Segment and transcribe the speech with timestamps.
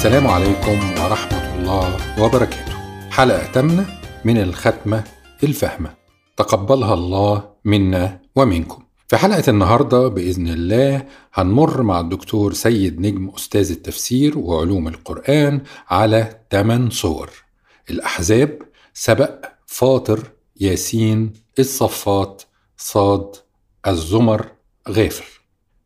[0.00, 2.72] السلام عليكم ورحمة الله وبركاته.
[3.10, 5.04] حلقة تامنة من الختمة
[5.44, 5.94] الفهمة.
[6.36, 8.82] تقبلها الله منا ومنكم.
[9.08, 15.60] في حلقة النهاردة بإذن الله هنمر مع الدكتور سيد نجم أستاذ التفسير وعلوم القرآن
[15.90, 17.30] على 8 صور.
[17.90, 18.58] الأحزاب
[18.94, 20.20] سبق فاطر
[20.60, 22.42] ياسين الصفات
[22.76, 23.36] صاد
[23.86, 24.46] الزمر
[24.88, 25.40] غافر.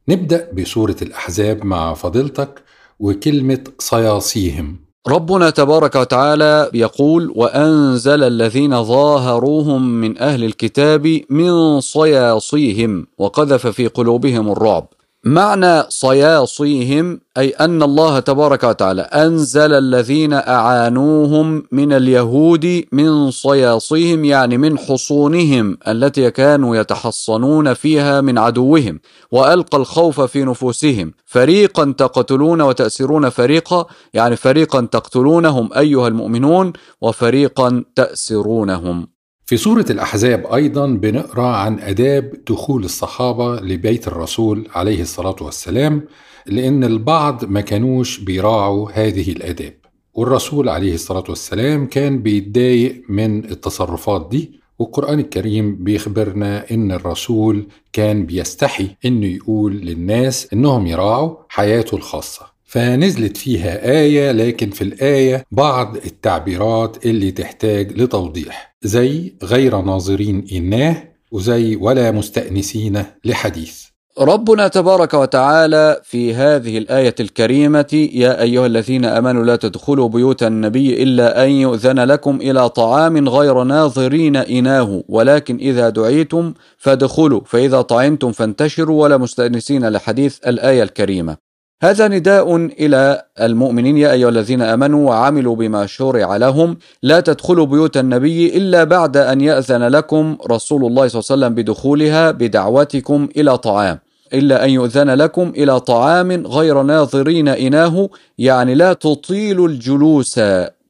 [0.09, 2.64] نبدأ بسورة الأحزاب مع فضيلتك
[3.01, 4.77] وكلمة صياصيهم.
[5.09, 14.53] ربنا تبارك وتعالى يقول وأنزل الذين ظاهروهم من أهل الكتاب من صياصيهم وقذف في قلوبهم
[14.53, 14.89] الرعب.
[15.27, 24.59] معنى صياصيهم أي أن الله تبارك وتعالى أنزل الذين أعانوهم من اليهود من صياصيهم يعني
[24.59, 31.13] من حصونهم التي كانوا يتحصنون فيها من عدوهم وألقى الخوف في نفوسهم.
[31.25, 39.14] فريقا تقتلون وتأسرون فريقا يعني فريقا تقتلونهم أيها المؤمنون وفريقا تأسرونهم.
[39.47, 46.05] في سورة الأحزاب أيضا بنقرأ عن أداب دخول الصحابة لبيت الرسول عليه الصلاة والسلام
[46.47, 49.75] لأن البعض ما كانوش بيراعوا هذه الأداب.
[50.15, 58.27] والرسول عليه الصلاة والسلام كان بيتضايق من التصرفات دي والقرآن الكريم بيخبرنا إن الرسول كان
[58.27, 62.54] بيستحي إنه يقول للناس إنهم يراعوا حياته الخاصة.
[62.75, 70.97] فنزلت فيها آية لكن في الآية بعض التعبيرات اللي تحتاج لتوضيح زي غير ناظرين إناه
[71.33, 73.85] وزي ولا مستأنسين لحديث.
[74.19, 81.03] ربنا تبارك وتعالى في هذه الآية الكريمة يا أيها الذين آمنوا لا تدخلوا بيوت النبي
[81.03, 88.33] إلا أن يؤذن لكم إلى طعام غير ناظرين إناه ولكن إذا دعيتم فادخلوا فإذا طعمتم
[88.33, 91.44] فانتشروا ولا مستأنسين لحديث الآية الكريمة.
[91.83, 96.77] هذا نداء إلى المؤمنين يا أيها الذين آمنوا وعملوا بما شرع لهم.
[97.03, 101.55] لا تدخلوا بيوت النبي إلا بعد أن يأذن لكم رسول الله صلى الله عليه وسلم
[101.55, 103.99] بدخولها بدعوتكم إلى طعام.
[104.35, 108.09] إلا أن يؤذن لكم إلى طعام غير ناظرين إناه.
[108.39, 110.41] يعني لا تطيلوا الجلوس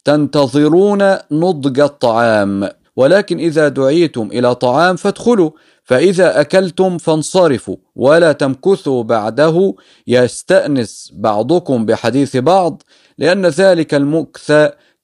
[0.05, 2.69] تنتظرون نضج الطعام.
[2.97, 5.51] ولكن إذا دعيتم إلى طعام فادخلوا.
[5.85, 9.75] فإذا أكلتم فانصرفوا ولا تمكثوا بعده
[10.07, 12.83] يستأنس بعضكم بحديث بعض
[13.19, 14.53] لأن ذلك المكث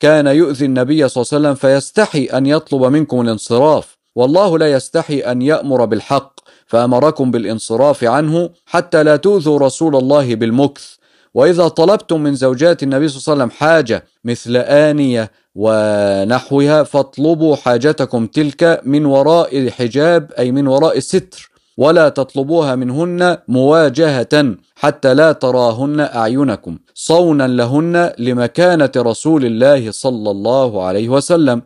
[0.00, 3.98] كان يؤذي النبي صلى الله عليه وسلم فيستحي أن يطلب منكم الانصراف.
[4.14, 10.99] والله لا يستحي أن يأمر بالحق فأمركم بالانصراف عنه حتى لا تؤذوا رسول الله بالمكث.
[11.34, 18.26] وإذا طلبتم من زوجات النبي صلى الله عليه وسلم حاجة مثل آنية ونحوها فاطلبوا حاجتكم
[18.26, 26.00] تلك من وراء حجاب أي من وراء ستر ولا تطلبوها منهن مواجهة حتى لا تراهن
[26.00, 31.62] أعينكم صونا لهن لمكانة رسول الله صلى الله عليه وسلم.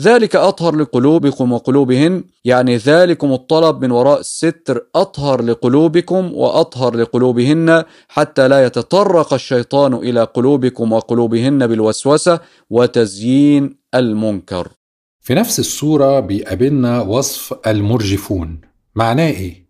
[0.00, 8.48] ذلك أطهر لقلوبكم وقلوبهن يعني ذلكم الطلب من وراء الستر أطهر لقلوبكم وأطهر لقلوبهن حتى
[8.48, 14.68] لا يتطرق الشيطان إلى قلوبكم وقلوبهن بالوسوسة وتزيين المنكر
[15.20, 18.60] في نفس السورة بيقابلنا وصف المرجفون
[18.94, 19.67] معناه إيه؟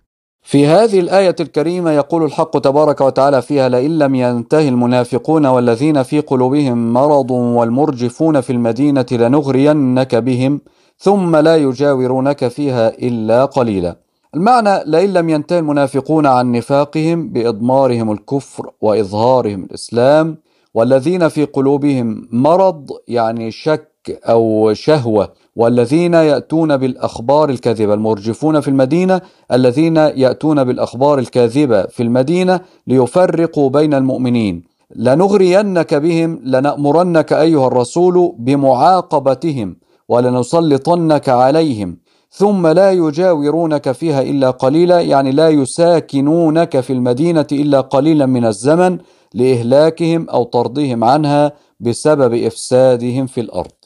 [0.49, 6.21] في هذه الآية الكريمة يقول الحق تبارك وتعالى فيها لئن لم ينتهي المنافقون والذين في
[6.21, 10.61] قلوبهم مرض والمرجفون في المدينة لنغرينك بهم
[10.99, 13.97] ثم لا يجاورونك فيها إلا قليلا.
[14.35, 20.37] المعنى لئن لم ينتهي المنافقون عن نفاقهم بإضمارهم الكفر وإظهارهم الإسلام
[20.75, 29.21] والذين في قلوبهم مرض يعني شك أو شهوة والذين يأتون بالأخبار الكاذبة المرجفون في المدينة
[29.53, 34.63] الذين يأتون بالأخبار الكاذبة في المدينة ليفرقوا بين المؤمنين.
[34.97, 39.77] لنغرينك بهم لنأمرنك أيها الرسول بمعاقبتهم
[40.09, 41.99] ولنسلطنك عليهم.
[42.31, 48.99] ثم لا يجاورونك فيها إلا قليلا يعني لا يساكنونك في المدينة إلا قليلا من الزمن
[49.35, 53.78] لإهلاكهم أو طردهم عنها بسبب إفسادهم في الأرض.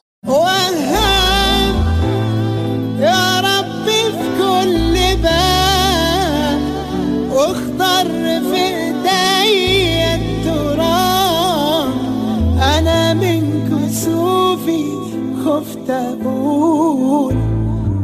[15.82, 17.34] خفت أقول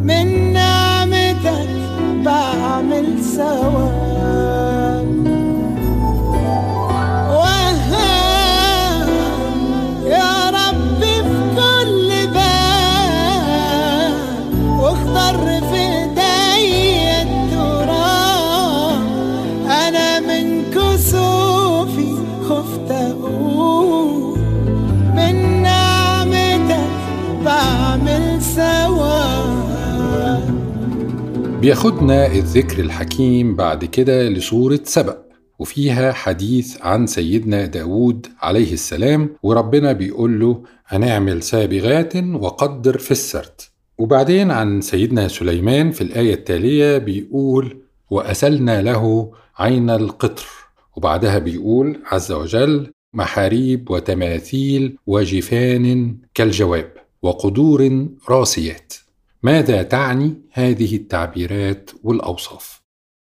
[0.03, 1.69] من نعمتك
[2.25, 4.18] بعمل ثواب
[31.61, 35.23] بياخدنا الذكر الحكيم بعد كده لسورة سبأ
[35.59, 43.61] وفيها حديث عن سيدنا داود عليه السلام وربنا بيقول له هنعمل سابغات وقدر في السرد.
[43.99, 47.77] وبعدين عن سيدنا سليمان في الآية التالية بيقول
[48.11, 50.47] وأسلنا له عين القطر.
[50.97, 58.95] وبعدها بيقول عز وجل محاريب وتماثيل وجفان كالجواب وقدور راسيات.
[59.43, 62.83] ماذا تعني هذه التعبيرات والأوصاف؟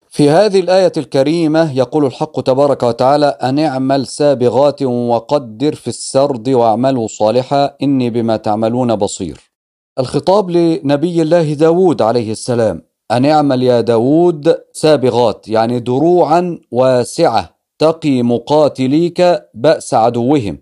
[0.10, 7.08] في هذه الآية الكريمة يقول الحق تبارك وتعالى أن اعمل سابغات وقدر في السرد واعملوا
[7.08, 9.52] صالحا إني بما تعملون بصير
[10.00, 12.82] الخطاب لنبي الله داود عليه السلام
[13.12, 20.58] أن اعمل يا داود سابغات يعني دروعا واسعة تقي مقاتليك بأس عدوهم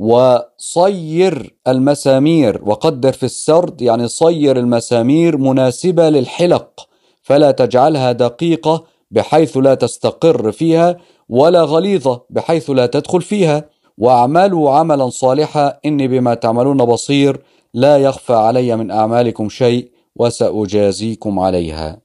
[0.00, 6.88] وصير المسامير وقدر في السرد يعني صير المسامير مناسبة للحلق
[7.22, 10.96] فلا تجعلها دقيقة بحيث لا تستقر فيها
[11.28, 13.64] ولا غليظة بحيث لا تدخل فيها.
[13.98, 17.42] واعملوا عملا صالحا إني بما تعملون بصير
[17.74, 22.00] لا يخفى علي من أعمالكم شيء وسأجازيكم عليها.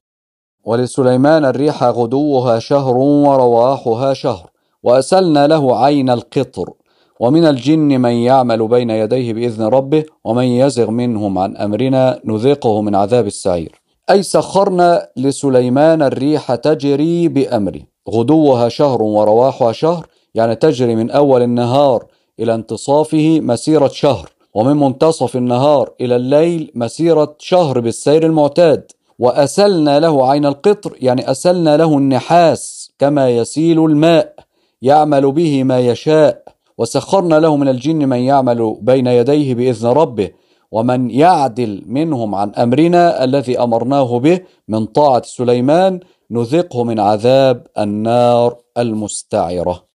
[0.66, 4.50] ولسليمان الريح غدوها شهر ورواحها شهر
[4.84, 6.74] وأسلنا له عين القطر.
[7.20, 12.96] ومن الجن من يعمل بين يديه بإذن ربه ومن يزغ منهم عن أمرنا نذيقه من
[12.96, 13.82] عذاب السعير.
[14.10, 17.82] أي سخرنا لسليمان الريح تجري بأمره.
[18.10, 22.06] غدوها شهر ورواحها شهر يعني تجري من أول النهار
[22.40, 28.92] إلى انتصافه مسيرة شهر ومن منتصف النهار إلى الليل مسيرة شهر بالسير المعتاد.
[29.20, 34.34] وأسلنا له عين القطر يعني أسلنا له النحاس كما يسيل الماء
[34.82, 36.55] يعمل به ما يشاء.
[36.78, 40.30] وسخرنا له من الجن من يعمل بين يديه بإذن ربه
[40.72, 46.00] ومن يعدل منهم عن أمرنا الذي أمرناه به من طاعة سليمان
[46.32, 49.86] نذقه من عذاب النار المستعرة.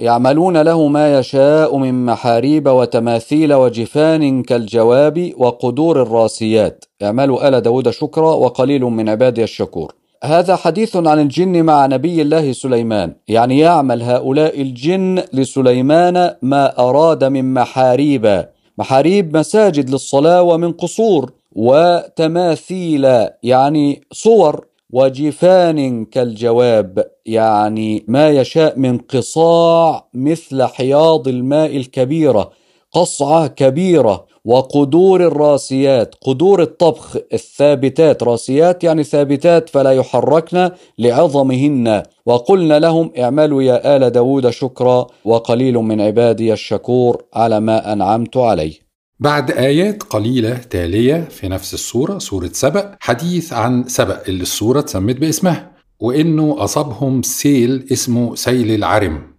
[0.00, 6.84] يعملون له ما يشاء من محاريب وتماثيل وجفان كالجواب وقدور الراسيات.
[7.02, 10.01] اعملوا آل داود شكرا وقليل من عبادي الشكور.
[10.24, 13.14] هذا حديث عن الجن مع نبي الله سليمان.
[13.28, 18.44] يعني يعمل هؤلاء الجن لسليمان ما أراد من محاريب.
[18.78, 27.04] محاريب مساجد للصلاة ومن قصور وتماثيل يعني صور وجفان كالجواب.
[27.26, 32.50] يعني ما يشاء من قصاع مثل حياض الماء الكبيرة
[32.92, 34.31] قصعة كبيرة.
[34.44, 38.22] وقدور الراسيات قدور الطبخ الثابتات.
[38.22, 42.02] راسيات يعني ثابتات فلا يحركن لعظمهن.
[42.26, 48.74] وقلنا لهم اعملوا يا آل داود شكرا وقليل من عبادي الشكور على ما أنعمت عليه.
[49.20, 55.16] بعد آيات قليلة تالية في نفس السورة سورة سبأ حديث عن سبأ اللي السورة تسمت
[55.16, 59.31] باسمها وإنه أصابهم سيل اسمه سيل العرم.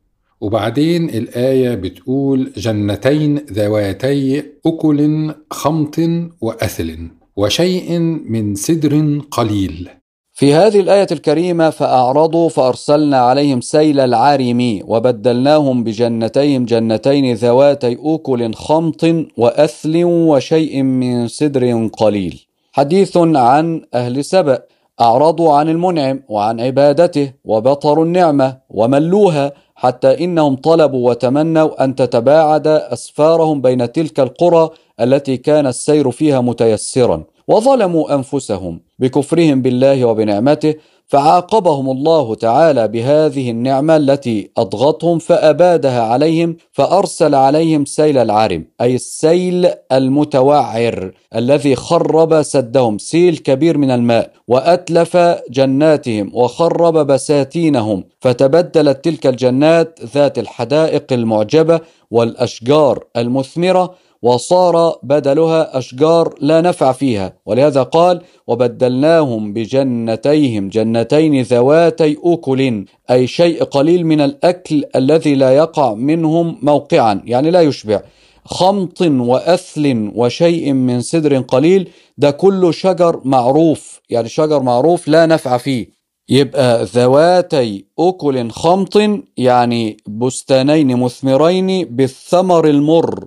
[0.44, 5.96] وبعدين الآية بتقول جنتين ذواتي أكل خمط
[6.42, 9.90] وأثل وشيء من سدر قليل.
[10.34, 19.06] في هذه الآية الكريمة فأعرضوا فأرسلنا عليهم سيل العارم وبدلناهم بجنتيهم جنتين ذواتي أكل خمط
[19.38, 22.46] وأثل وشيء من سدر قليل.
[22.72, 24.73] حديث عن أهل سبأ.
[25.02, 33.62] أعرضوا عن المنعم وعن عبادته وبطروا النعمة وملوها حتى إنهم طلبوا وتمنوا أن تتباعد أسفارهم
[33.62, 34.70] بين تلك القرى
[35.02, 40.76] التي كان السير فيها متيسرا وظلموا أنفسهم بكفرهم بالله وبنعمته
[41.14, 49.70] فعاقبهم الله تعالى بهذه النعمة التي أطغتهم فأبادها عليهم فأرسل عليهم سيل العرم أي السيل
[49.92, 55.18] المتوعر الذي خرب سدهم سيل كبير من الماء وأتلف
[55.50, 61.80] جناتهم وخرب بساتينهم فتبدلت تلك الجنات ذات الحدائق المعجبة
[62.12, 67.34] والأشجار المثمرة وصار بدلها أشجار لا نفع فيها.
[67.46, 75.94] ولهذا قال وبدلناهم بجنتيهم جنتين ذواتي أكل أي شيء قليل من الأكل الذي لا يقع
[75.94, 77.22] منهم موقعا.
[77.26, 78.02] يعني لا يشبع.
[78.46, 84.02] خمط وأثل وشيء من سدر قليل ده كله شجر معروف.
[84.10, 85.88] يعني شجر معروف لا نفع فيه.
[86.30, 88.98] يبقى ذواتي أكل خمط
[89.38, 93.26] يعني بستانين مثمرين بالثمر المر.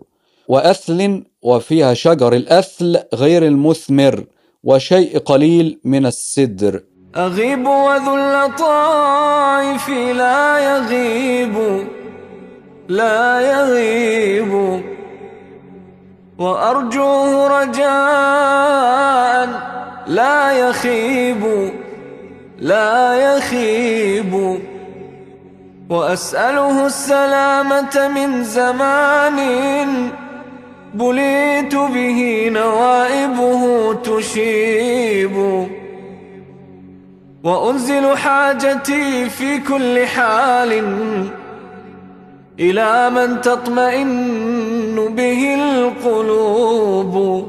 [0.49, 4.25] وأثل وفيها شجر الأثل غير المثمر
[4.65, 6.81] وشيء قليل من السدر.
[7.17, 11.87] أغيب وذو اللطائف لا يغيب
[12.89, 14.83] لا يغيب.
[16.39, 19.49] وأرجوه رجاء
[20.07, 21.73] لا يخيب
[22.59, 24.61] لا يخيب.
[25.91, 29.39] وأسأله السلامة من زمان
[30.99, 35.67] بليت به نوائبه تشيب.
[37.45, 40.73] وأنزل حاجتي في كل حال
[42.61, 47.47] إلى من تطمئن به القلوب.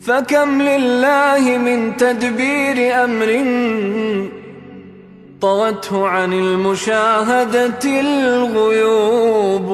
[0.00, 3.44] فكم لله من تدبير أمر
[5.40, 9.68] طوته عن المشاهدة الغيوب.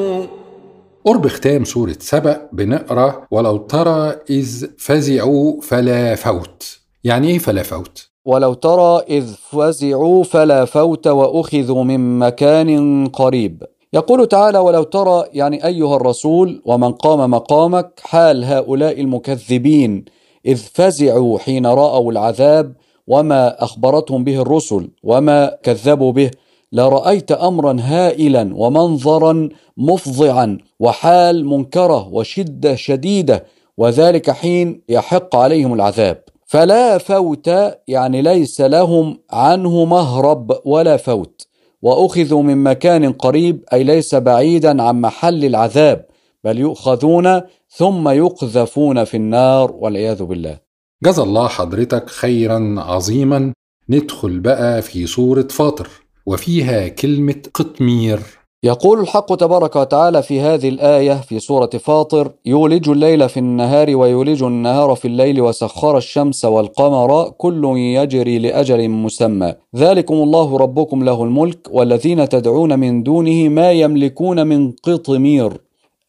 [1.05, 8.09] قرب ختام سورة سبأ بنقرأ ولو ترى إذ فزعوا فلا فوت يعني إيه فلا فوت؟
[8.25, 15.67] ولو ترى إذ فزعوا فلا فوت وأخذوا من مكان قريب يقول تعالى ولو ترى يعني
[15.67, 20.05] أيها الرسول ومن قام مقامك حال هؤلاء المكذبين
[20.47, 22.75] إذ فزعوا حين رأوا العذاب
[23.07, 26.31] وما أخبرتهم به الرسل وما كذبوا به
[26.73, 33.45] لرأيت أمرا هائلا ومنظرا مفظعا وحال منكرة وشدة شديدة
[33.77, 36.23] وذلك حين يحق عليهم العذاب.
[36.47, 37.51] فلا فوت
[37.89, 41.47] يعني ليس لهم عنه مهرب ولا فوت.
[41.83, 46.07] وأخذوا من مكان قريب أي ليس بعيدا عن محل العذاب
[46.45, 50.59] بل يؤخذون ثم يقذفون في النار والعياذ بالله.
[51.05, 53.53] جزا الله حضرتك خيرا عظيما.
[53.89, 56.02] ندخل بقى في سورة فاطر.
[56.27, 58.21] وفيها كلمة قطمير.
[58.65, 64.43] يقول الحق تبارك وتعالى في هذه الآية في سورة فاطر يولج الليل في النهار ويولج
[64.43, 69.55] النهار في الليل وسخر الشمس والقمر كل يجري لأجل مسمى.
[69.77, 75.53] ذلكم الله ربكم له الملك والذين تدعون من دونه ما يملكون من قطمير.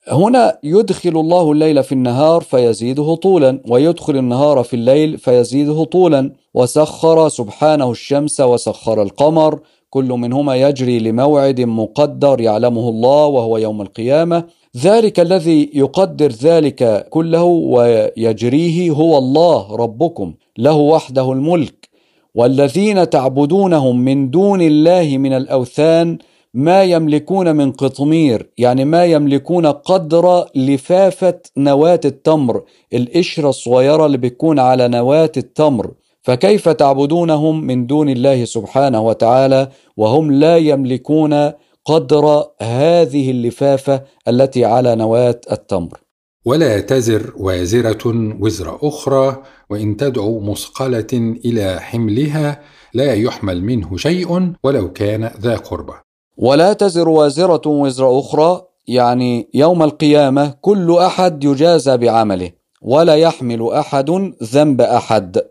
[0.07, 6.31] هنا يدخل الله الليل في النهار فيزيده طولا ويدخل النهار في الليل فيزيده طولا.
[6.53, 9.59] وسخر سبحانه الشمس وسخر القمر
[9.93, 14.43] كل منهما يجري لموعد مقدر يعلمه الله وهو يوم القيامة.
[14.77, 21.89] ذلك الذي يقدر ذلك كله ويجريه هو الله ربكم له وحده الملك.
[22.35, 26.17] والذين تعبدونهم من دون الله من الأوثان
[26.53, 34.59] ما يملكون من قطمير يعني ما يملكون قدر لفافة نواة التمر القشرة الصغيرة اللي بتكون
[34.59, 35.91] على نواة التمر.
[36.23, 41.51] فكيف تعبدونهم من دون الله سبحانه وتعالى وهم لا يملكون
[41.85, 45.99] قدر هذه اللفافة التي على نواة التمر؟
[46.45, 52.59] ولا تزر وازرة وزر أخرى وإن تدعو مثقلة إلى حملها
[52.93, 55.93] لا يحمل منه شيء ولو كان ذا قربى.
[56.37, 62.51] ولا تزر وازرة وزر أخرى يعني يوم القيامة كل أحد يجازى بعمله
[62.81, 65.41] ولا يحمل أحد ذنب أحد.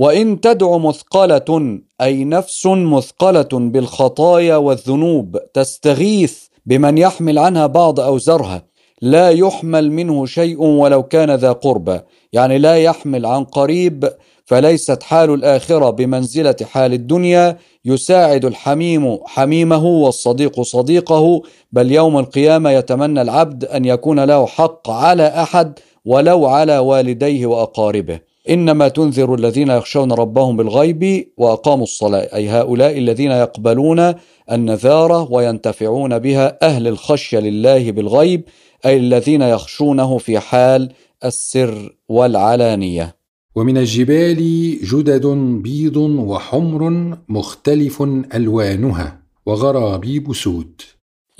[0.00, 8.62] وإن تدع مثقلة أي نفس مثقلة بالخطايا والذنوب تستغيث بمن يحمل عنها بعض أوزرها
[9.02, 12.00] لا يحمل منه شيء ولو كان ذا قربى
[12.32, 14.10] يعني لا يحمل عن قريب
[14.44, 17.58] فليست حال الآخرة بمنزلة حال الدنيا.
[17.84, 21.42] يساعد الحميم حميمه والصديق صديقه.
[21.72, 28.29] بل يوم القيامة يتمنى العبد أن يكون له حق على أحد ولو على والديه وأقاربه.
[28.48, 34.14] إنما تنذر الذين يخشون ربهم بالغيب وأقاموا الصلاة أي هؤلاء الذين يقبلون
[34.52, 38.44] النذارة وينتفعون بها أهل الخشية لله بالغيب
[38.86, 40.92] أي الذين يخشونه في حال
[41.24, 43.16] السر والعلانية.
[43.56, 44.36] ومن الجبال
[44.84, 45.26] جدد
[45.62, 48.02] بيض وحمر مختلف
[48.34, 50.82] ألوانها وغرابيب سود.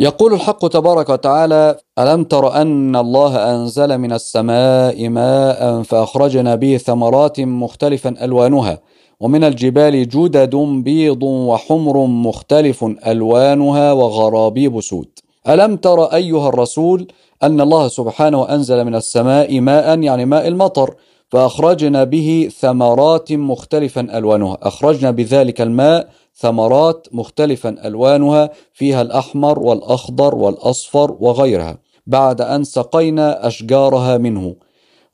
[0.00, 7.40] يقول الحق تبارك وتعالى ألم تر أن الله أنزل من السماء ماء فأخرجنا به ثمرات
[7.40, 8.78] مختلفا ألوانها
[9.20, 15.08] ومن الجبال جدد بيض وحمر مختلف ألوانها وغرابيب سود.
[15.48, 17.08] ألم تر أيها الرسول
[17.42, 20.94] أن الله سبحانه أنزل من السماء ماء يعني ماء المطر
[21.28, 26.08] فأخرجنا به ثمرات مختلفا ألوانها أخرجنا بذلك الماء
[26.40, 34.56] ثمرات مختلفا ألوانها فيها الأحمر والأخضر والأصفر وغيرها بعد أن سقينا أشجارها منه.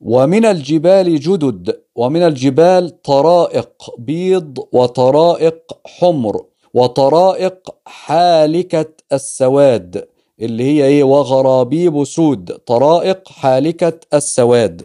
[0.01, 10.09] ومن الجبال جدد ومن الجبال طرائق بيض وطرائق حمر وطرائق حالكة السواد
[10.41, 14.83] اللي هي إيه؟ وغرابيب سود طرائق حالكة السواد.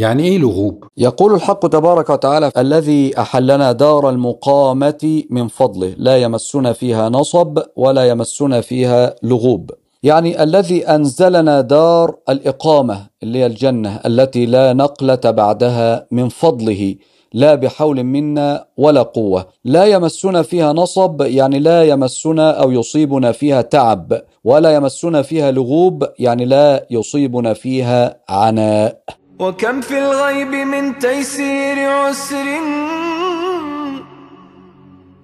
[0.00, 6.72] يعني إيه لغوب؟ يقول الحق تبارك وتعالى الذي أحلنا دار المقامة من فضله لا يمسنا
[6.72, 9.70] فيها نصب ولا يمسنا فيها لغوب.
[10.02, 16.94] يعني الذي أنزلنا دار الإقامة اللي هي الجنة التي لا نقلة بعدها من فضله
[17.32, 19.46] لا بحول منا ولا قوة.
[19.64, 26.06] لا يمسنا فيها نصب يعني لا يمسنا أو يصيبنا فيها تعب ولا يمسنا فيها لغوب
[26.18, 29.19] يعني لا يصيبنا فيها عناء.
[29.40, 32.46] وكم في الغيب من تيسير عسر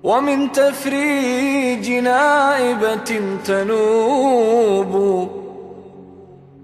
[0.03, 4.95] ومن تفريج نائبة تنوب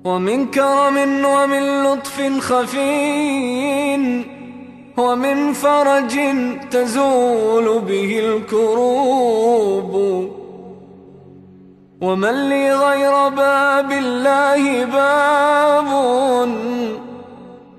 [0.05, 4.23] ومن كرم ومن لطف خفي
[4.97, 6.19] ومن فرج
[6.71, 9.93] تزول به الكروب
[12.01, 15.87] ومن لي غير باب الله باب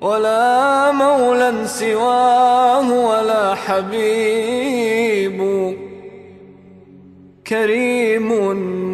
[0.04, 5.40] ولا مولى سواه ولا حبيب.
[7.48, 8.48] كريم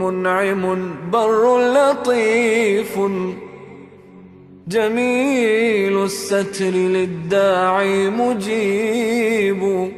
[0.04, 3.00] منعم بر لطيف.
[4.68, 9.92] جميل الستر للداعي مجيب.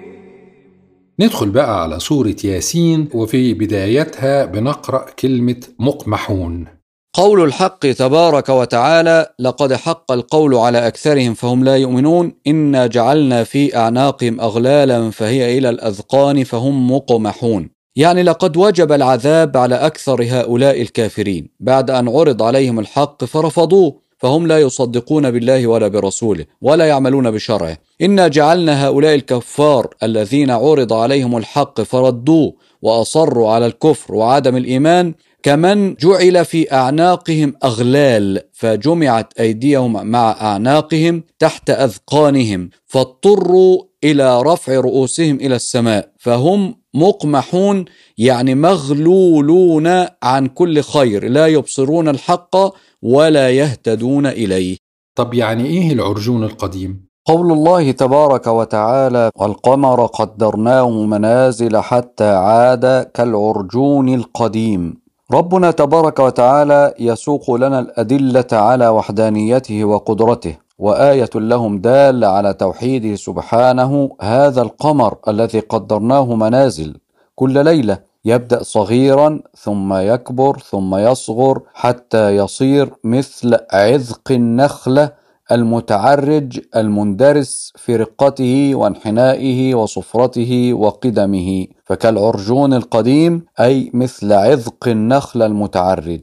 [1.20, 6.81] ندخل بقى على سورة ياسين وفي بدايتها بنقرأ كلمة مقمحون.
[7.13, 12.34] قول الحق تبارك وتعالى لقد حق القول على أكثرهم فهم لا يؤمنون.
[12.48, 17.70] إنا جعلنا في أعناقهم أغلالا فهي إلى الأذقان فهم مقمحون.
[17.96, 21.50] يعني لقد وجب العذاب على أكثر هؤلاء الكافرين.
[21.60, 27.77] بعد أن عرض عليهم الحق فرفضوه فهم لا يصدقون بالله ولا برسوله ولا يعملون بشرعه.
[28.01, 35.95] إنا جعلنا هؤلاء الكفار الذين عرض عليهم الحق فردوه وأصروا على الكفر وعدم الإيمان كمن
[35.95, 45.56] جعل في أعناقهم أغلال فجمعت أيديهم مع أعناقهم تحت أذقانهم فاضطروا إلى رفع رؤوسهم إلى
[45.56, 47.86] السماء فهم مقمحون
[48.17, 49.88] يعني مغلولون
[50.23, 52.56] عن كل خير لا يبصرون الحق
[53.01, 54.77] ولا يهتدون إليه
[55.15, 64.13] طب يعني إيه العرجون القديم؟ قول الله تبارك وتعالى والقمر قدرناه منازل حتى عاد كالعرجون
[64.13, 65.01] القديم
[65.34, 74.10] ربنا تبارك وتعالى يسوق لنا الأدلة على وحدانيته وقدرته وآية لهم دال على توحيده سبحانه
[74.22, 76.98] هذا القمر الذي قدرناه منازل.
[77.36, 85.12] كل ليلة يبدأ صغيرا ثم يكبر ثم يصغر حتى يصير مثل عذق النخلة
[85.51, 96.21] المتعرج المندرس في رقته وانحنائه وصفرته وقدمه فكالعرجون القديم أي مثل عذق النخل المتعرج.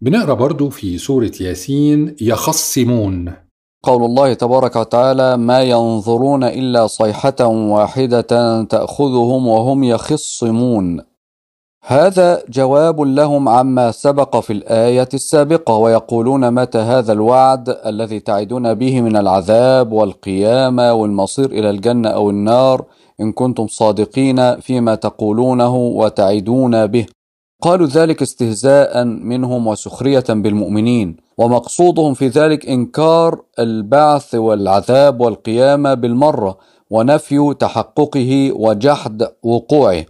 [0.00, 3.32] بنقرأ برضو في سورة ياسين يخصمون.
[3.82, 11.00] قول الله تبارك وتعالى ما ينظرون إلا صيحة واحدة تأخذهم وهم يخصمون
[11.90, 19.00] هذا جواب لهم عما سبق في الآية السابقة ويقولون متى هذا الوعد الذي تعدون به
[19.00, 22.84] من العذاب والقيامة والمصير إلى الجنة أو النار
[23.20, 27.06] إن كنتم صادقين فيما تقولونه وتعدون به.
[27.62, 36.58] قالوا ذلك استهزاء منهم وسخرية بالمؤمنين ومقصودهم في ذلك إنكار البعث والعذاب والقيامة بالمرة
[36.90, 40.04] ونفي تحققه وجحد وقوعه.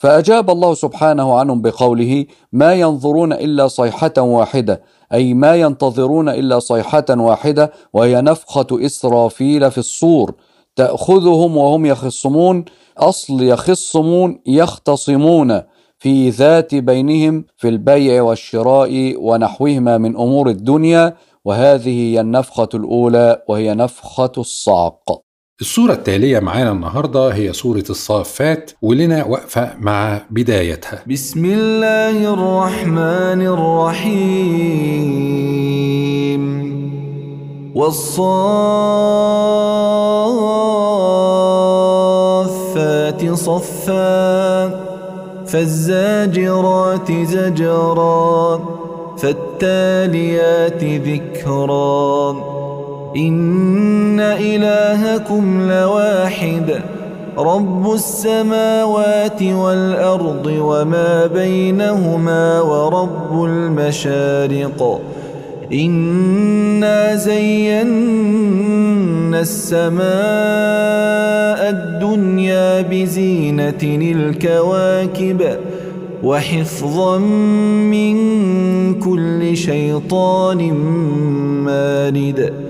[0.00, 4.82] فأجاب الله سبحانه عنهم بقوله ما ينظرون إلا صيحة واحدة
[5.12, 10.34] أي ما ينتظرون إلا صيحة واحدة وهي نفخة إسرافيل في الصور.
[10.76, 12.64] تأخذهم وهم يخصمون
[12.98, 15.62] أصل يخصمون يختصمون
[15.98, 23.74] في ذات بينهم في البيع والشراء ونحوهما من أمور الدنيا وهذه هي النفخة الأولى وهي
[23.74, 25.29] نفخة الصعق
[25.60, 31.02] الصورة التالية معانا النهاردة هي صورة الصافات ولنا وقفة مع بدايتها.
[31.06, 34.40] بسم الله الرحمن الرحيم.
[37.74, 38.14] والصافات
[43.34, 44.68] صفا
[45.46, 48.60] فالزاجرات زجرا
[49.18, 52.49] فالتاليات ذكرا.
[53.16, 56.80] إن إلهكم لواحد
[57.38, 65.00] رب السماوات والأرض وما بينهما ورب المشارق
[65.72, 67.80] إنا زينا
[69.40, 70.10] السماء
[71.70, 75.56] الدنيا بزينة الكواكب
[76.22, 78.14] وحفظا من
[78.94, 80.72] كل شيطان
[81.64, 82.69] مارد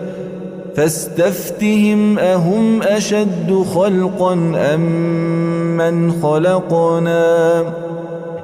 [0.81, 4.33] فاستفتهم أهم أشد خلقا
[4.73, 4.81] أم
[5.77, 7.61] من خلقنا؟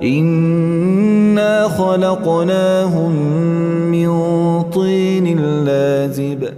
[0.03, 3.11] إنا خلقناهم
[3.91, 4.09] من
[4.61, 6.49] طين لازب.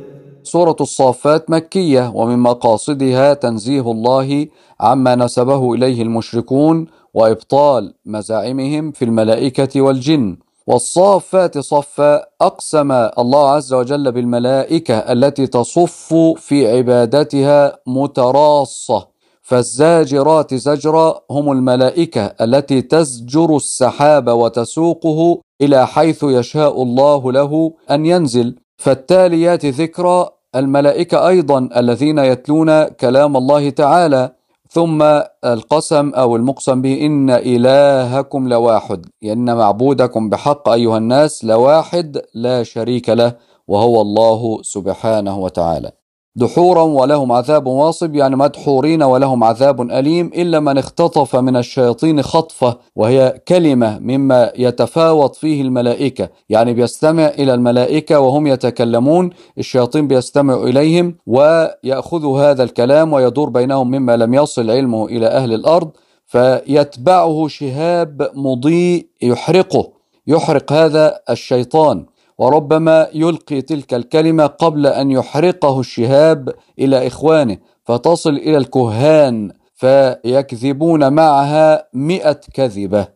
[0.44, 4.48] سورة الصافات مكية ومن مقاصدها تنزيه الله
[4.80, 10.38] عما نسبه إليه المشركون وإبطال مزاعمهم في الملائكة والجن.
[10.69, 19.08] والصافات صفا أقسم الله عز وجل بالملائكة التي تصف في عبادتها متراصة.
[19.41, 28.55] فالزاجرات زجرا هم الملائكة التي تزجر السحاب وتسوقه إلى حيث يشاء الله له أن ينزل.
[28.77, 34.38] فالتاليات ذكرى الملائكة أيضا الذين يتلون كلام الله تعالى.
[34.71, 35.01] ثم
[35.45, 43.10] القسم أو المقسم به إن إلهكم لواحد إن معبودكم بحق أيها الناس لواحد لا شريك
[43.10, 43.36] له
[43.67, 45.91] وهو الله سبحانه وتعالى.
[46.39, 52.78] دحورا ولهم عذاب واصب يعني مدحورين ولهم عذاب أليم إلا من اختطف من الشياطين خطفة
[52.95, 56.30] وهي كلمة مما يتفاوت فيه الملائكة.
[56.49, 64.17] يعني بيستمع إلى الملائكة وهم يتكلمون الشياطين بيستمع إليهم ويأخذ هذا الكلام ويدور بينهم مما
[64.17, 65.89] لم يصل علمه إلى أهل الأرض
[66.25, 69.89] فيتبعه شهاب مضيء يحرقه
[70.28, 72.06] يحرق هذا الشيطان.
[72.39, 76.49] وربما يلقي تلك الكلمة قبل أن يحرقه الشهاب
[76.80, 83.08] إلى إخوانه فتصل إلى الكهان فيكذبون معها مئة كذبة.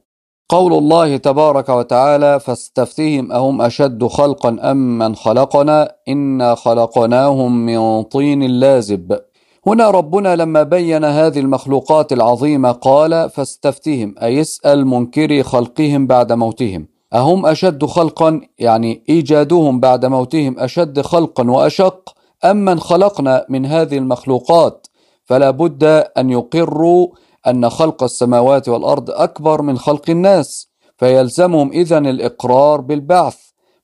[0.50, 8.44] قول الله تبارك وتعالى فاستفتهم أهم أشد خلقا أم من خلقنا؟ إنا خلقناهم من طين
[8.44, 9.20] لازب.
[9.68, 16.93] هنا ربنا لما بين هذه المخلوقات العظيمة قال فاستفتهم أي اسأل منكري خلقهم بعد موتهم.
[17.14, 23.98] أهم أشد خلقا يعني إيجادهم بعد موتهم أشد خلقا وأشق أم من خلقنا من هذه
[23.98, 24.88] المخلوقات؟
[25.26, 25.84] فلا بد
[26.18, 27.08] أن يقروا
[27.48, 33.38] أن خلق السماوات والأرض أكبر من خلق الناس فيلزمهم إذن الإقرار بالبعث.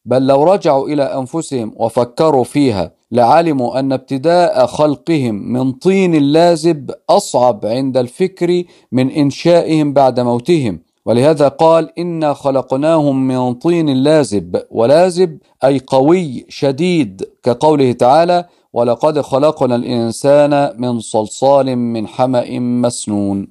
[0.06, 7.66] بل لو رجعوا إلى أنفسهم وفكروا فيها لعلموا أن ابتداء خلقهم من طين لازب أصعب
[7.66, 10.89] عند الفكر من إنشائهم بعد موتهم.
[11.10, 19.76] ولهذا قال إنا خلقناهم من طين لازب ولازب أي قوي شديد كقوله تعالى ولقد خلقنا
[19.76, 23.48] الإنسان من صلصال من حمأ مسنون.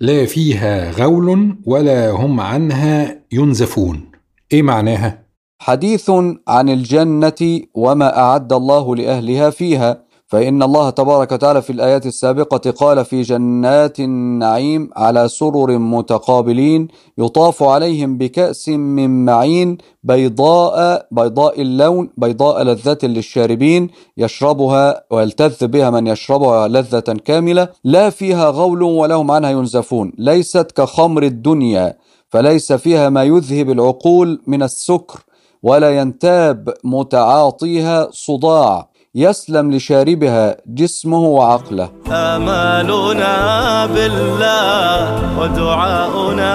[0.00, 4.10] لا فيها غول ولا هم عنها ينزفون.
[4.52, 5.22] إيه معناها؟
[5.58, 6.10] حديث
[6.48, 13.04] عن الجنة وما أعد الله لأهلها فيها فإن الله تبارك وتعالى في الآيات السابقة قال
[13.04, 22.62] في جنات النعيم على سرر متقابلين يطاف عليهم بكأس من معين بيضاء بيضاء اللون بيضاء
[22.62, 30.12] لذة للشاربين يشربها ويلتذ بها من يشربها لذة كاملة لا فيها غول ولهم عنها ينزفون
[30.18, 31.96] ليست كخمر الدنيا
[32.28, 35.20] فليس فيها ما يذهب العقول من السكر
[35.62, 38.88] ولا ينتاب متعاطيها صداع.
[39.18, 41.88] يسلم لشاربها جسمه وعقله.
[42.08, 45.00] آمالنا بالله
[45.40, 46.54] ودعاؤنا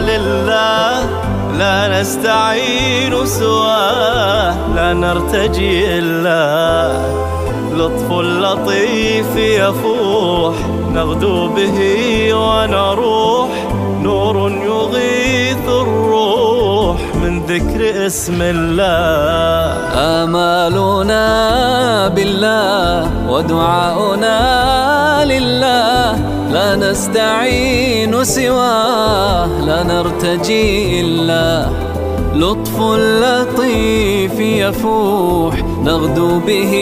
[0.00, 1.08] لله.
[1.58, 6.92] لا نستعين سواه لا نرتجي إلا.
[7.78, 10.54] لطف اللطيف يفوح
[10.94, 11.78] نغدو به
[12.34, 13.50] ونروح.
[14.02, 14.48] نور
[17.30, 19.76] من ذكر اسم الله.
[19.94, 21.28] آمالنا
[22.08, 24.40] بالله ودعاؤنا
[25.24, 26.18] لله.
[26.52, 31.66] لا نستعين سواه لا نرتجي إلا.
[32.34, 36.72] لطف اللطيف يفوح نغدو به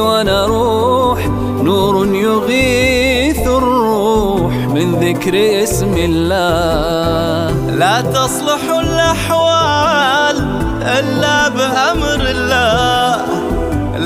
[0.00, 1.28] ونروح.
[1.62, 7.52] نور يغيث الروح من ذكر اسم الله.
[7.78, 8.81] لا تصلح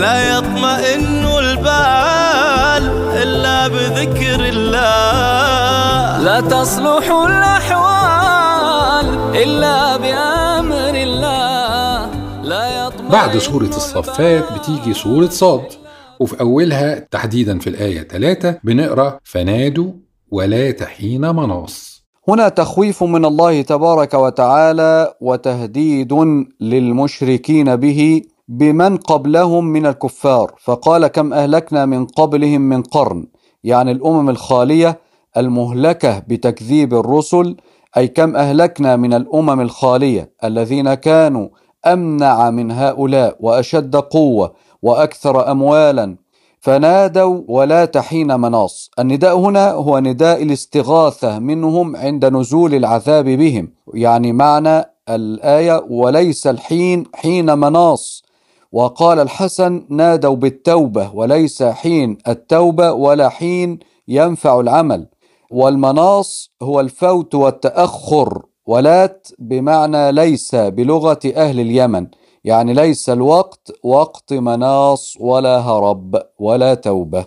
[0.06, 2.84] لا يطمئن البال
[3.22, 6.22] إلا بذكر الله.
[6.22, 9.06] لا تصلح الأحوال
[9.42, 12.10] إلا بأمر الله.
[12.42, 15.64] لا يطمئن بعد سورة الصفات بتيجي سورة صاد
[16.20, 19.92] وفي أولها تحديدا في الآية 3 بنقرأ فنادوا
[20.30, 22.04] ولا تحين مناص.
[22.28, 26.12] هنا تخويف من الله تبارك وتعالى وتهديد
[26.60, 33.26] للمشركين به بمن قبلهم من الكفار فقال كم أهلكنا من قبلهم من قرن
[33.64, 35.00] يعني الأمم الخالية
[35.36, 37.56] المهلكة بتكذيب الرسل
[37.96, 41.48] أي كم أهلكنا من الأمم الخالية الذين كانوا
[41.86, 46.16] أمنع من هؤلاء وأشد قوة وأكثر أموالا
[46.60, 48.90] فنادوا ولا تحين مناص.
[48.98, 57.04] النداء هنا هو نداء الاستغاثة منهم عند نزول العذاب بهم يعني معنى الآية وليس الحين
[57.14, 58.25] حين مناص
[58.76, 65.06] وقال الحسن نادوا بالتوبة وليس حين التوبة ولا حين ينفع العمل.
[65.50, 72.06] والمناص هو الفوت والتأخر ولات بمعنى ليس بلغة أهل اليمن.
[72.44, 77.26] يعني ليس الوقت وقت مناص ولا هرب ولا توبة.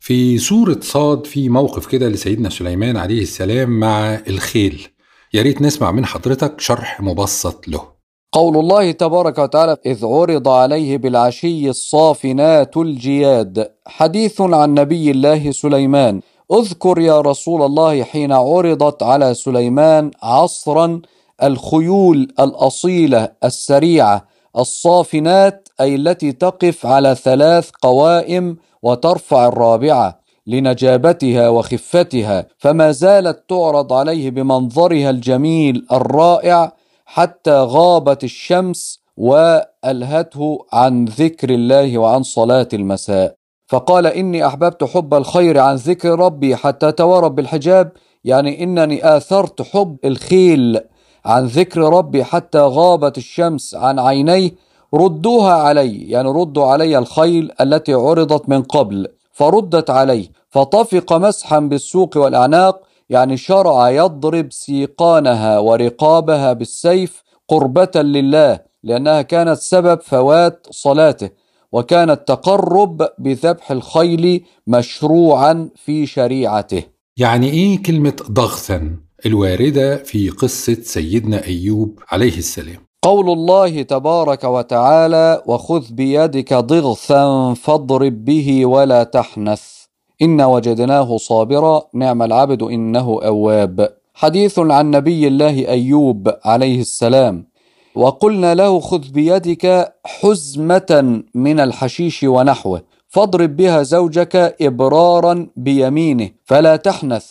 [0.00, 4.88] في سورة صاد في موقف كده لسيدنا سليمان عليه السلام مع الخيل.
[5.34, 7.95] يا ريت نسمع من حضرتك شرح مبسط له.
[8.36, 13.70] قول الله تبارك وتعالى إذ عرض عليه بالعشي الصافنات الجياد.
[13.86, 16.20] حديث عن نبي الله سليمان.
[16.52, 21.00] اذكر يا رسول الله حين عرضت على سليمان عصرا
[21.42, 24.24] الخيول الأصيلة السريعة.
[24.58, 32.46] الصافنات أي التي تقف على ثلاث قوائم وترفع الرابعة لنجابتها وخفتها.
[32.58, 36.72] فما زالت تعرض عليه بمنظرها الجميل الرائع
[37.06, 43.34] حتى غابت الشمس وألهته عن ذكر الله وعن صلاة المساء.
[43.68, 47.92] فقال إني أحببت حب الخير عن ذكر ربي حتى توارب بالحجاب
[48.24, 50.80] يعني إنني آثرت حب الخيل
[51.24, 54.50] عن ذكر ربي حتى غابت الشمس عن عينيه
[54.94, 62.16] ردوها علي يعني ردوا علي الخيل التي عرضت من قبل فردت عليه فطفق مسحا بالسوق
[62.16, 71.30] والأعناق يعني شرع يضرب سيقانها ورقابها بالسيف قربة لله لأنها كانت سبب فوات صلاته
[71.72, 76.82] وكان التقرب بذبح الخيل مشروعا في شريعته.
[77.16, 85.42] يعني إيه كلمة ضغثا الواردة في قصة سيدنا أيوب عليه السلام؟ قول الله تبارك وتعالى
[85.46, 89.85] وخذ بيدك ضغثا فاضرب به ولا تحنث.
[90.22, 93.96] إنا وجدناه صابرا نعم العبد إنه أواب.
[94.14, 97.46] حديث عن نبي الله أيوب عليه السلام.
[97.94, 102.82] وقلنا له خذ بيدك حزمة من الحشيش ونحوه.
[103.08, 107.26] فاضرب بها زوجك إبرارا بيمينه فلا تحنث.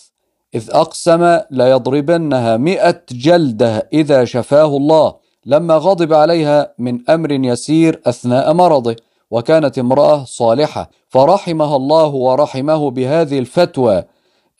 [0.56, 5.16] إذ أقسم ليضربنها مئة جلدة إذا شفاه الله.
[5.46, 8.96] لما غضب عليها من أمر يسير أثناء مرضه.
[9.32, 10.90] وكانت امرأة صالحة.
[11.10, 14.04] فرحمها الله ورحمه بهذه الفتوى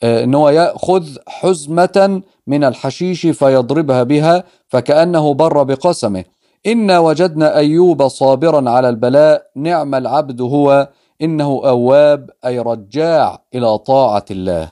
[0.02, 6.24] أنه يأخذ حزمة من الحشيش فيضربها بها فكأنه بر بقسمه.
[6.66, 10.88] إنا وجدنا أيوب صابرا على البلاء نعم العبد هو
[11.22, 14.70] إنه أواب أي رجاع إلى طاعة الله.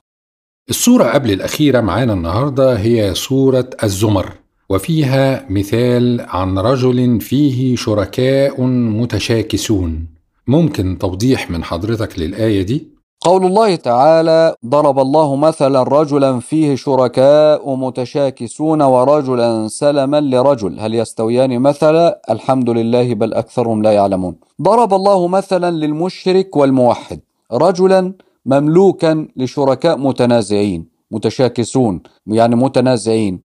[0.68, 4.32] الصورة قبل الأخيرة معانا النهاردة هي سورة الزمر.
[4.70, 10.06] وفيها مثال عن رجل فيه شركاء متشاكسون.
[10.46, 17.76] ممكن توضيح من حضرتك للآية دي؟ قول الله تعالى ضرب الله مثلا رجلا فيه شركاء
[17.76, 20.80] متشاكسون ورجلا سلما لرجل.
[20.80, 24.36] هل يستويان مثلا؟ الحمد لله بل أكثرهم لا يعلمون.
[24.62, 27.20] ضرب الله مثلا للمشرك والموحد
[27.52, 28.14] رجلا
[28.46, 30.88] مملوكا لشركاء متنازعين.
[31.10, 33.43] متشاكسون يعني متنازعين.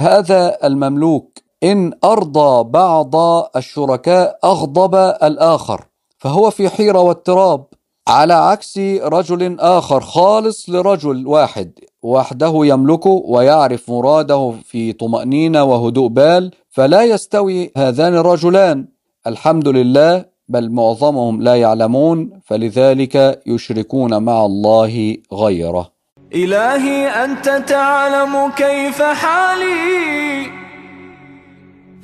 [0.00, 3.16] هذا المملوك إن أرضى بعض
[3.56, 5.84] الشركاء أغضب الآخر
[6.18, 7.64] فهو في حيرة واضطراب.
[8.08, 16.50] على عكس رجل آخر خالص لرجل واحد وحده يملكه ويعرف مراده في طمأنينة وهدوء بال
[16.68, 18.88] فلا يستوي هذان الرجلان.
[19.26, 25.95] الحمد لله بل معظمهم لا يعلمون فلذلك يشركون مع الله غيره.
[26.36, 30.50] إلهي أنت تعلم كيف حالي.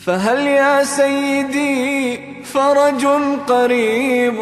[0.06, 3.06] فهل يا سيدي فرج
[3.48, 4.38] قريب؟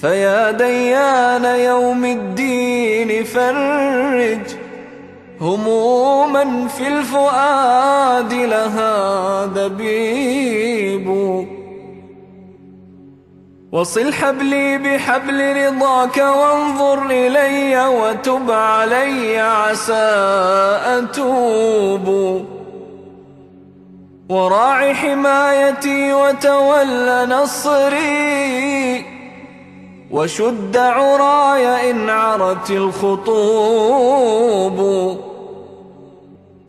[0.00, 4.56] فيا ديان يوم الدين فرج.
[5.40, 11.08] هموما في الفؤاد لها دبيب.
[13.72, 19.92] وصل حبلي بحبل رضاك وانظر إلي وتب علي عسى
[20.86, 22.44] أتوب.
[24.28, 29.04] وراعي حمايتي وتول نصري.
[30.10, 33.28] وشد عراي إن عرت الخطوب.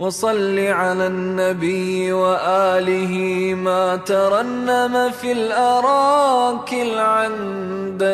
[0.01, 3.13] وصل على النبي وآله
[3.53, 8.09] ما ترنم في الأراك العندليب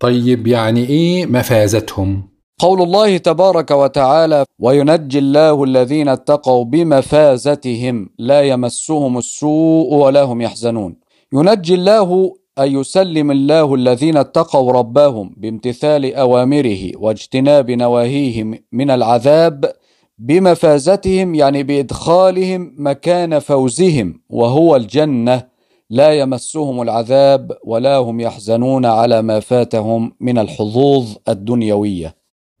[0.00, 9.18] طيب يعني إيه مفازتهم؟ قول الله تبارك وتعالى وينجي الله الذين اتقوا بمفازتهم لا يمسهم
[9.18, 10.96] السوء ولا هم يحزنون
[11.32, 19.72] ينجي الله أي يسلم الله الذين اتقوا ربهم بامتثال أوامره واجتناب نواهيه من العذاب
[20.18, 25.54] بمفازتهم يعني بإدخالهم مكان فوزهم وهو الجنة.
[25.90, 32.14] لا يمسهم العذاب ولا هم يحزنون على ما فاتهم من الحظوظ الدنيوية.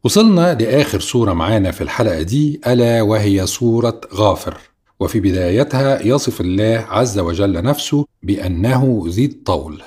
[0.04, 4.73] وصلنا لآخر سورة معانا في الحلقة دي ألا وهي سورة غافر.
[5.00, 9.82] وفي بدايتها يصف الله عز وجل نفسه بأنه ذي الطول.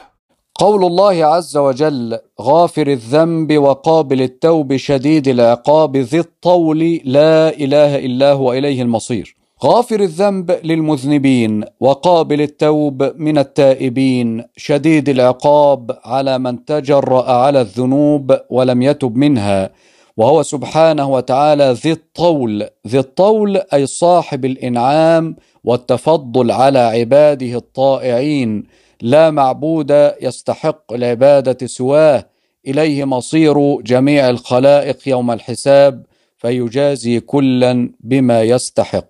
[0.55, 8.31] قول الله عز وجل غافر الذنب وقابل التوب شديد العقاب ذي الطول لا إله إلا
[8.31, 9.35] هو إليه المصير.
[9.63, 18.81] غافر الذنب للمذنبين وقابل التوب من التائبين شديد العقاب على من تجرأ على الذنوب ولم
[18.81, 19.69] يتب منها.
[20.17, 22.67] وهو سبحانه وتعالى ذي الطول.
[22.87, 28.63] ذي الطول أي صاحب الإنعام والتفضل على عباده الطائعين.
[29.01, 32.29] لا معبود يستحق العبادة سواه.
[32.67, 36.05] إليه مصير جميع الخلائق يوم الحساب
[36.37, 39.09] فيجازي كلا بما يستحق.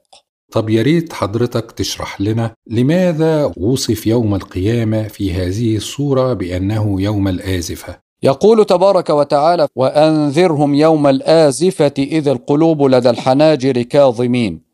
[0.52, 7.28] طب يا ريت حضرتك تشرح لنا لماذا وصف يوم القيامة في هذه الصورة بأنه يوم
[7.28, 14.68] الآزفة؟ يقول تبارك وتعالى وأنذرهم يوم الآزفة إذ القلوب لدى الحناجر كاظمين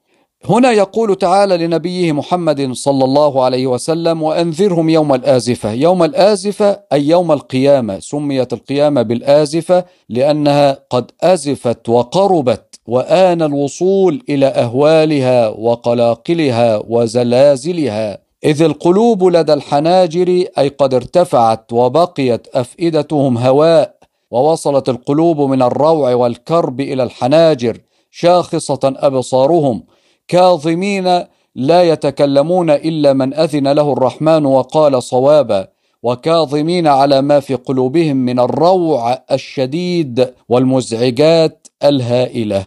[0.46, 7.08] هنا يقول تعالى لنبيه محمد صلى الله عليه وسلم وأنذرهم يوم الآزفة يوم الآزفة أي
[7.08, 18.23] يوم القيامة سميت القيامة بالآزفة لأنها قد أزفت وقربت وآن الوصول إلى أهوالها وقلاقلها وزلازلها.
[18.46, 23.96] إذ القلوب لدى الحناجر أي قد ارتفعت وبقيت أفئدتهم هواء
[24.32, 27.78] ووصلت القلوب من الروع والكرب إلى الحناجر
[28.12, 29.84] شاخصة أبصارهم.
[30.28, 31.24] كاظمين
[31.56, 35.68] لا يتكلمون إلا من أذن له الرحمن وقال صوابا.
[36.04, 42.66] وكاظمين على ما في قلوبهم من الروع الشديد والمزعجات الهائلة.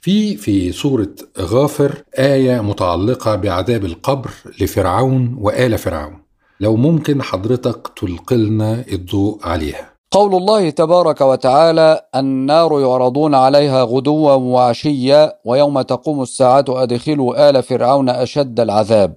[0.00, 4.30] في في سورة غافر آية متعلقة بعذاب القبر
[4.60, 6.18] لفرعون وآل فرعون.
[6.60, 9.92] لو ممكن حضرتك تلقلنا الضوء عليها.
[10.10, 18.08] قول الله تبارك وتعالى النار يعرضون عليها غدوا وعشيا ويوم تقوم الساعة أدخلوا آل فرعون
[18.08, 19.14] أشد العذاب.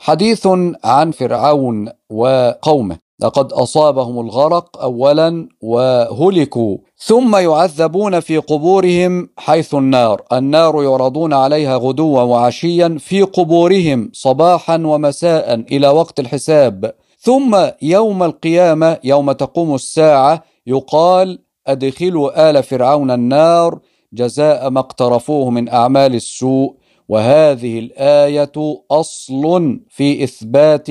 [0.00, 0.48] حديث
[0.84, 3.03] عن فرعون وقومه.
[3.20, 10.22] لقد أصابهم الغرق أولا وهلكوا ثم يعذبون في قبورهم حيث النار.
[10.32, 16.94] النار يعرضون عليها غدوا وعشيا في قبورهم صباحا ومساء إلى وقت الحساب.
[17.18, 23.78] ثم يوم القيامة يوم تقوم الساعة يقال أدخلوا آل فرعون النار
[24.12, 26.74] جزاء ما اقترفوه من أعمال السوء.
[27.08, 28.52] وهذه الآية
[28.90, 30.88] أصل في إثبات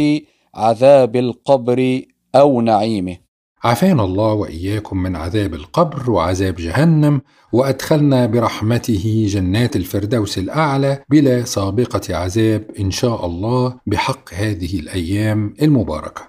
[0.56, 2.02] عذاب القبر
[2.36, 3.18] أو نعيمه.
[3.64, 7.22] عافانا الله وإياكم من عذاب القبر وعذاب جهنم
[7.54, 16.22] وأدخلنا برحمته جنات الفردوس الأعلى بلا سابقة عذاب إن شاء الله بحق هذه الأيام المباركة.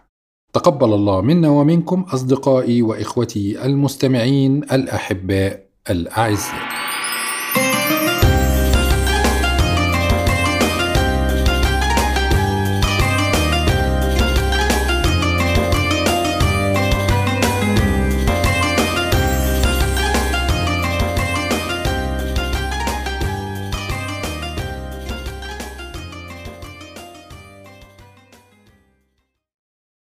[0.53, 6.84] تقبل الله منا ومنكم أصدقائي وإخوتي المستمعين الأحباء الأعزاء.